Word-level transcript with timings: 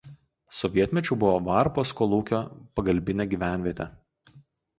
Sovietmečiu 0.59 1.17
buvo 1.23 1.33
„Varpos“ 1.47 1.91
kolūkio 1.99 2.41
pagalbinė 2.81 3.29
gyvenvietė. 3.37 3.89